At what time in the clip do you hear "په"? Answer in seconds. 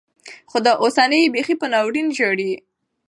1.61-1.67